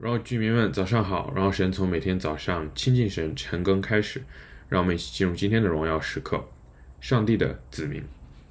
[0.00, 4.22] 然后居民们早上好，然后神从每天早上亲近神晨更开始，
[4.68, 6.48] 让我们一起进入今天的荣耀时刻。
[7.00, 8.00] 上帝的子民，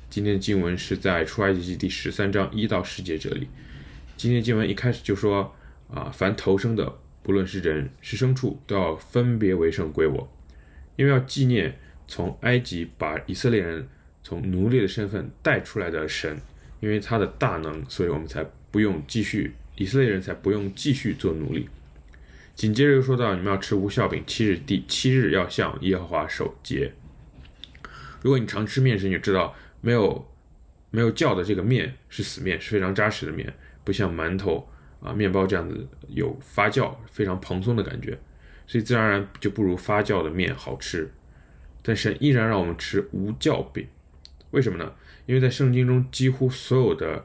[0.10, 3.47] 今天的经文是在出埃及记第十三章一到十节这里。
[4.18, 5.55] 今天经文一开始就说
[5.89, 10.29] 啊，凡投生的，不论是人是牲畜，都要分别为圣归我，
[10.98, 11.78] 因为要纪念
[12.10, 13.88] 从埃及把以色列人
[14.22, 16.41] 从奴隶的身份带出来的神，
[16.82, 19.54] 因为他的大能，所以我们才不用继续。
[19.77, 21.70] 以色列人才不用继续做奴隶。
[22.55, 26.91] 紧接着又说到，你们要吃无酵饼，七日第七日要向耶和华守节。
[28.23, 30.27] 如果你常吃面食，你就知道没有
[30.90, 34.68] 没有酵的这个面是死面，是非常扎实的面，不像馒头
[34.99, 38.18] 啊、面包这样子有发酵、非常蓬松的感觉，
[38.66, 41.12] 所以自然而然就不如发酵的面好吃。
[41.84, 43.88] 但神依然让我们吃无酵饼，
[44.49, 44.91] 为什么呢？
[45.27, 47.23] 因为在圣经中几乎所有的。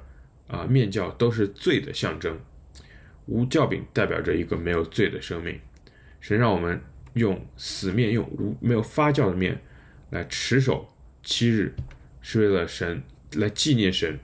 [0.52, 2.38] 啊，面酵都是罪的象征，
[3.24, 5.58] 无酵饼代表着一个没有罪的生命。
[6.20, 6.78] 神让我们
[7.14, 9.62] 用死面，用无没有发酵的面
[10.10, 10.86] 来持守
[11.22, 11.74] 七日，
[12.20, 14.20] 是为了神来纪念神，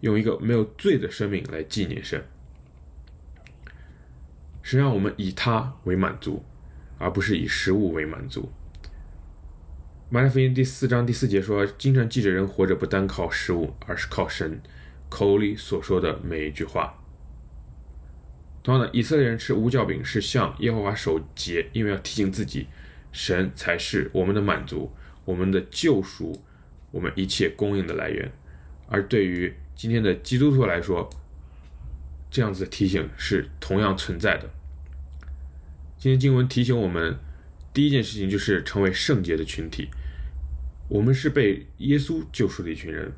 [0.00, 2.24] 用一个没有罪的生命来纪念神。
[4.62, 6.44] 神让我们以他为满足，
[6.98, 8.52] 而不是以食物为满足。
[10.08, 14.60] 马太福音第四章第四节说：“经常记着人活着不单靠食物，而是靠神。”
[15.08, 16.94] 口里所说的每一句话。
[18.62, 22.66] 同样的，以色列人吃无酵饼是向耶和华守节，因为要提醒自己，
[23.12, 24.92] 神才是我们的满足、
[25.24, 26.42] 我们的救赎、
[26.90, 28.30] 我们一切供应的来源。
[28.88, 31.08] 而对于今天的基督徒来说，
[32.30, 34.50] 这样子的提醒是同样存在的。
[35.96, 37.16] 今天经文提醒我们，
[37.72, 39.88] 第一件事情就是成为圣洁的群体。
[40.88, 43.12] 我们是被耶稣救赎的一群人。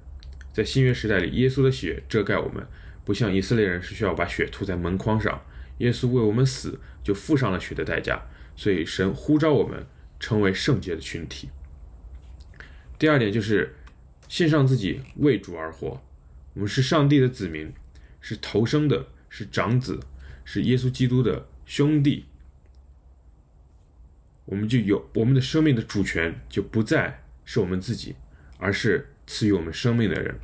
[0.52, 2.66] 在新约时代里，耶稣的血遮盖我们，
[3.04, 5.42] 不像以色列人是需要把血涂在门框上。
[5.78, 8.20] 耶稣为我们死，就付上了血的代价。
[8.56, 9.86] 所以神呼召我们
[10.18, 11.48] 成为圣洁的群体。
[12.98, 13.74] 第二点就是
[14.28, 16.02] 献上自己为主而活。
[16.54, 17.72] 我们是上帝的子民，
[18.20, 20.00] 是头生的，是长子，
[20.44, 22.26] 是耶稣基督的兄弟。
[24.44, 28.16] 我们就有我们的生命的主权，就不再是我们自己，
[28.58, 29.09] 而是。
[29.32, 30.34] 赐予我们生命的人，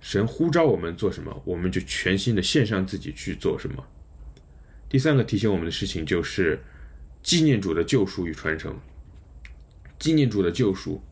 [0.00, 3.86] 神呼召我们做什么，我们就全心的献上自己去做什么。
[4.88, 6.58] 第三个提醒我们的事情就是
[7.22, 8.74] 纪念主的救赎与传承。
[9.98, 11.02] 纪念主的救赎，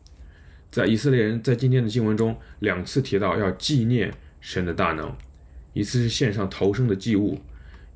[0.71, 4.11] 在以色列人在今天的经文中两次提到要纪念
[4.41, 5.15] 神的大能，
[5.73, 7.39] 一次是献上头生的祭物，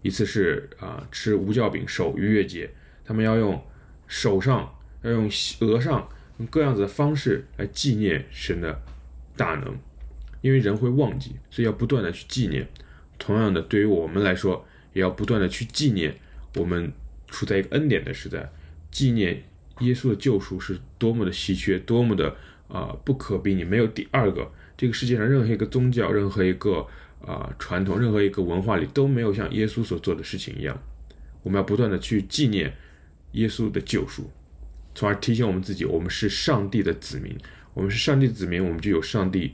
[0.04, 2.70] 一次是啊吃无酵饼守逾越节，
[3.04, 3.60] 他们要用
[4.08, 4.72] 手上
[5.02, 5.28] 要用
[5.62, 8.80] 额上用各样子的方式来纪念神的。
[9.40, 9.74] 大能，
[10.42, 12.68] 因为人会忘记，所以要不断的去纪念。
[13.18, 16.14] 同样的，对于我们来说，也要不断的去纪念。
[16.58, 16.92] 我们
[17.30, 18.52] 处在一个恩典的时代，
[18.92, 19.42] 纪念
[19.80, 22.36] 耶稣的救赎是多么的稀缺，多么的
[22.68, 24.52] 啊、不可比拟，没有第二个。
[24.76, 26.86] 这个世界上任何一个宗教，任何一个
[27.22, 30.78] 啊、传统，任何一个文化里都没有像耶稣所做的事情一样。
[31.44, 32.74] 我们要不断的去纪念
[33.34, 34.30] 耶稣的救赎，
[34.94, 37.38] 从而提醒我们自己，我们是上帝的子民。
[37.74, 39.54] 我们是上帝子民，我们就有上帝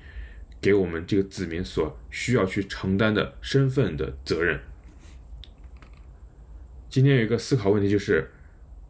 [0.62, 4.60] 给我们这个子民所需要去承担的身份的责任。
[6.90, 8.32] 今天有一个思考问题，就是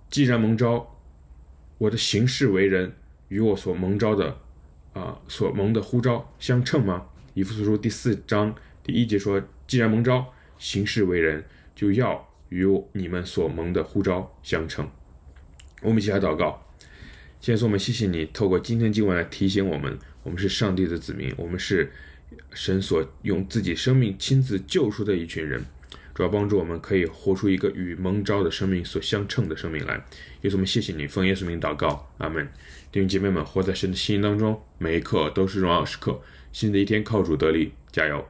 [0.09, 1.00] 既然蒙召，
[1.78, 2.94] 我的行事为人
[3.30, 4.38] 与我所蒙召的
[4.94, 7.08] 啊、所蒙的呼召相称吗？
[7.34, 11.44] 以弗所书第四章第一节说：“既然蒙召，行事为人
[11.75, 14.90] 就要与你们所蒙的呼召相称。”
[15.84, 16.66] 我们一起来祷告。
[17.45, 21.91] 先说我们谢谢你，透过今天经文来提醒我们，我们是上帝的子民，我们是
[22.56, 25.63] 神所用自己生命亲自救赎的一群人，
[26.16, 30.03] 主要帮助我们可以活出一个与蒙召的生命所相称的生命来。
[30.41, 32.50] 耶稣，我们谢谢你，奉耶稣名祷告，阿门。
[32.91, 36.19] 弟兄姐妹们，活在神的心当中，每一刻都是荣耀时刻。
[36.51, 38.28] 新的一天靠主得力，加油。